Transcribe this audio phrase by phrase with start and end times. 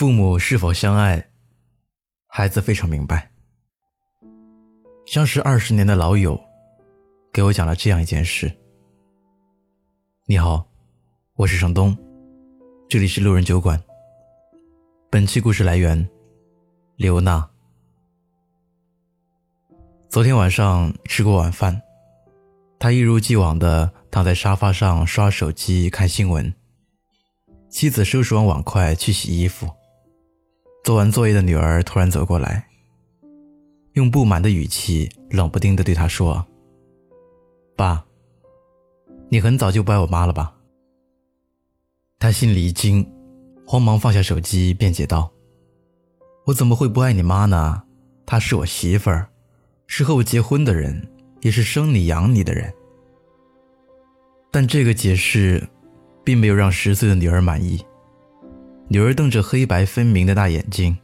[0.00, 1.22] 父母是否相爱，
[2.26, 3.30] 孩子非常明白。
[5.04, 6.40] 相识二十年的老友，
[7.30, 8.50] 给我讲了这样一件事。
[10.24, 10.66] 你好，
[11.34, 11.94] 我是程东，
[12.88, 13.78] 这里是路人酒馆。
[15.10, 16.08] 本期故事来源：
[16.96, 17.46] 刘娜。
[20.08, 21.78] 昨天晚上吃过晚饭，
[22.78, 26.50] 他一如既往的躺在沙发上刷手机看新闻。
[27.68, 29.70] 妻子收拾完碗筷去洗衣服。
[30.82, 32.66] 做完作业的女儿突然走过来，
[33.92, 36.44] 用不满的语气冷不丁的对他说
[37.76, 38.04] ：“爸，
[39.28, 40.56] 你很早就不爱我妈了吧？”
[42.18, 43.06] 他心里一惊，
[43.66, 45.30] 慌忙放下手机，辩解道
[46.46, 47.82] ：“我怎么会不爱你妈呢？
[48.26, 49.28] 她是我媳妇儿，
[49.86, 51.08] 是和我结婚的人，
[51.40, 52.72] 也是生你养你的人。”
[54.50, 55.62] 但这个解释，
[56.24, 57.84] 并没有让十岁的女儿满意。
[58.92, 60.98] 女儿瞪着黑白分明的大眼睛，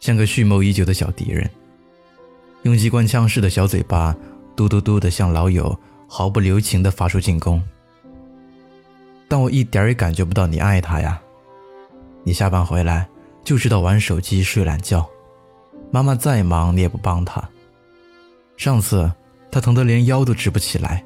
[0.00, 1.48] 像个蓄谋已久的小敌人，
[2.62, 4.16] 用机关枪似的小嘴巴
[4.56, 7.62] 嘟嘟嘟的向老友毫不留情的发出进攻。
[9.28, 11.20] 但我一点也感觉不到你爱他呀！
[12.24, 13.06] 你下班回来
[13.44, 15.06] 就知道玩手机睡懒觉，
[15.90, 17.46] 妈妈再忙你也不帮她。
[18.56, 19.12] 上次
[19.50, 21.04] 她疼得连腰都直不起来，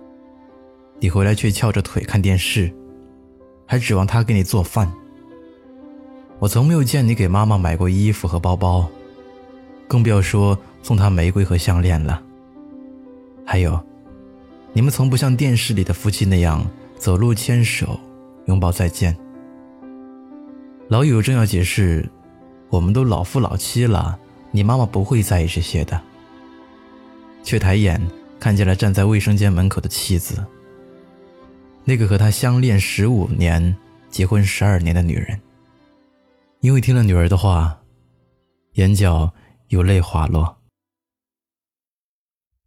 [1.01, 2.73] 你回来却翘着腿看电视，
[3.67, 4.89] 还指望她给你做饭。
[6.43, 8.91] 我从没有见你给妈妈买过衣服和包包，
[9.87, 12.21] 更不要说送她玫瑰和项链了。
[13.47, 13.81] 还有，
[14.73, 17.97] 你们从不像电视里的夫妻那样走路牵手、
[18.47, 19.17] 拥抱再见。
[20.89, 22.11] 老友正要解释，
[22.71, 24.19] 我们都老夫老妻了，
[24.51, 26.03] 你妈妈不会在意这些的，
[27.45, 28.05] 却抬眼
[28.41, 30.45] 看见了站在卫生间门口的妻子，
[31.85, 33.77] 那个和他相恋十五年、
[34.11, 35.41] 结婚十二年的女人。
[36.63, 37.77] 因为听了女儿的话，
[38.75, 39.29] 眼角
[39.67, 40.57] 有泪滑落。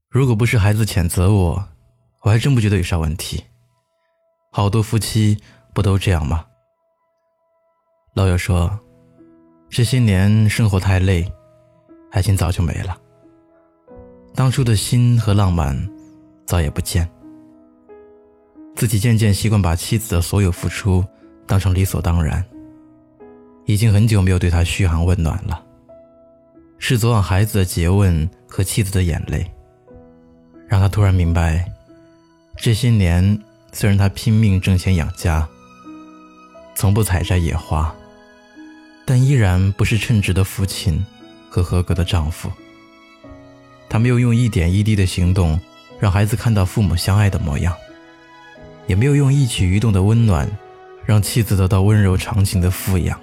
[0.09, 1.66] 如果不是孩子谴责我，
[2.19, 3.41] 我还真不觉得有啥问题。
[4.51, 5.38] 好多夫妻
[5.73, 6.45] 不都这样吗？
[8.16, 8.78] 老友说，
[9.69, 11.25] 这些年生活太累，
[12.11, 12.97] 爱情早就没了。
[14.34, 15.73] 当初的心和浪漫
[16.45, 17.09] 早也不见。
[18.75, 21.01] 自己渐渐习惯把妻子的所有付出
[21.47, 22.45] 当成理所当然。
[23.66, 25.62] 已经很久没有对他嘘寒问暖了。
[26.78, 29.46] 是昨晚孩子的诘问和妻子的眼泪，
[30.68, 31.66] 让他突然明白，
[32.58, 33.40] 这些年
[33.72, 35.48] 虽然他拼命挣钱养家，
[36.76, 37.94] 从不采摘野花，
[39.03, 41.03] 但依然不是称职的父亲
[41.50, 42.52] 和合格的丈夫。
[43.90, 45.59] 他没有用一点一滴的行动
[46.00, 47.74] 让孩子看到父母相爱的模样，
[48.86, 50.47] 也没有用一举一动的温暖
[51.03, 53.20] 让妻子得到温柔长情的富养。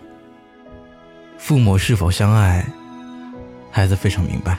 [1.43, 2.65] 父母是否相爱，
[3.69, 4.57] 孩子非常明白。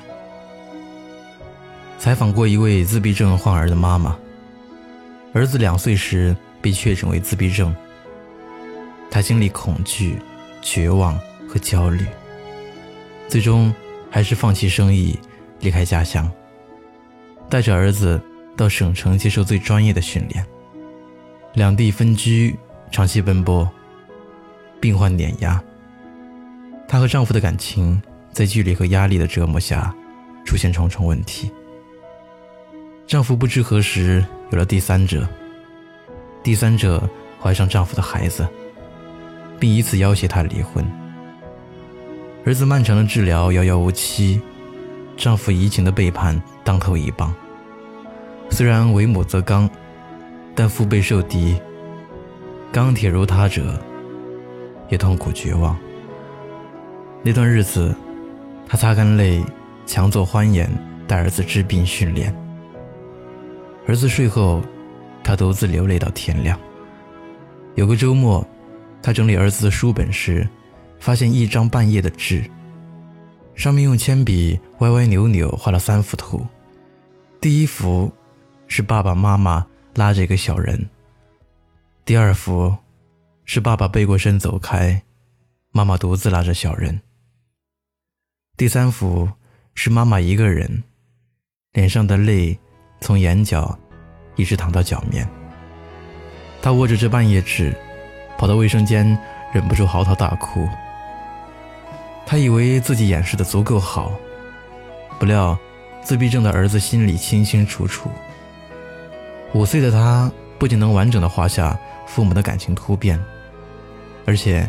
[1.98, 4.18] 采访过一位自闭症患儿的妈妈，
[5.32, 7.74] 儿子两岁时被确诊为自闭症，
[9.10, 10.20] 她经历恐惧、
[10.62, 11.18] 绝望
[11.48, 12.06] 和焦虑，
[13.30, 13.74] 最终
[14.12, 15.18] 还是放弃生意，
[15.62, 16.30] 离开家乡，
[17.50, 18.22] 带着儿子
[18.58, 20.46] 到省城接受最专业的训练。
[21.54, 22.60] 两地分居，
[22.92, 23.72] 长期奔波，
[24.82, 25.64] 病患碾压。
[26.94, 28.00] 她和丈夫的感情
[28.32, 29.92] 在距离和压力的折磨下，
[30.46, 31.52] 出现重重问题。
[33.08, 35.28] 丈夫不知何时有了第三者，
[36.44, 37.10] 第三者
[37.42, 38.48] 怀上丈夫的孩子，
[39.60, 40.86] 并以此要挟她离婚。
[42.46, 44.40] 儿子漫长的治疗遥遥无期，
[45.18, 47.34] 丈夫移情的背叛当头一棒。
[48.52, 49.68] 虽然为母则刚，
[50.54, 51.60] 但腹背受敌，
[52.72, 53.82] 钢铁如他者，
[54.90, 55.76] 也痛苦绝望。
[57.26, 57.96] 那段日子，
[58.68, 59.42] 她擦干泪，
[59.86, 60.70] 强作欢颜，
[61.08, 62.36] 带儿子治病训练。
[63.88, 64.62] 儿子睡后，
[65.24, 66.60] 她独自流泪到天亮。
[67.76, 68.46] 有个周末，
[69.02, 70.46] 她整理儿子的书本时，
[71.00, 72.44] 发现一张半页的纸，
[73.56, 76.46] 上面用铅笔歪歪扭扭画了三幅图。
[77.40, 78.12] 第一幅
[78.68, 79.66] 是爸爸妈妈
[79.96, 80.90] 拉着一个小人，
[82.04, 82.76] 第二幅
[83.46, 85.02] 是爸爸背过身走开，
[85.72, 87.00] 妈妈独自拉着小人。
[88.64, 89.28] 第三幅
[89.76, 90.84] 是妈妈一个人，
[91.74, 92.58] 脸上的泪
[93.02, 93.78] 从眼角
[94.38, 95.28] 一直淌到脚面。
[96.62, 97.76] 她握着这半页纸，
[98.38, 99.20] 跑到卫生间，
[99.54, 100.66] 忍不住嚎啕大哭。
[102.26, 104.14] 她以为自己掩饰的足够好，
[105.20, 105.60] 不料
[106.02, 108.10] 自闭症的儿子心里清清楚楚。
[109.54, 111.78] 五岁的他不仅能完整的画下
[112.08, 113.22] 父母的感情突变，
[114.26, 114.66] 而且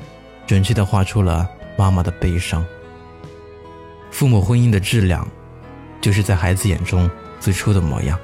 [0.49, 1.49] 准确的画出了
[1.79, 2.67] 妈妈的悲伤。
[4.15, 5.27] 父母婚姻的质量，
[6.01, 8.17] 就是在孩子眼中最初的模样。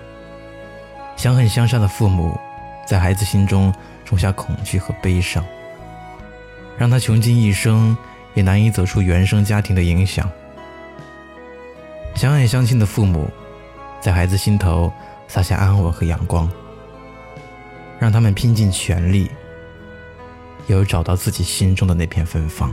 [1.16, 2.38] 相恨相杀的父母，
[2.86, 5.44] 在孩子心中种下恐惧和悲伤，
[6.78, 7.96] 让他穷尽一生
[8.34, 10.30] 也难以走出原生家庭的影响。
[12.14, 13.28] 相爱相亲的父母，
[14.00, 14.92] 在孩子心头
[15.26, 16.48] 撒下安稳和阳光，
[17.98, 19.28] 让他们拼尽全力，
[20.68, 22.72] 有找到自己心中的那片芬芳。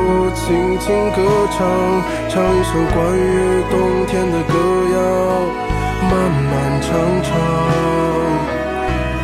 [0.33, 1.59] 轻轻歌唱，
[2.29, 4.53] 唱一首关于冬天的歌
[4.93, 4.97] 谣，
[6.09, 6.51] 漫漫
[6.81, 6.89] 长
[7.23, 7.29] 长，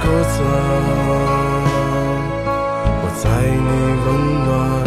[0.03, 0.35] 鸽子，
[3.01, 3.69] 我在你
[4.05, 4.07] 温
[4.45, 4.86] 暖。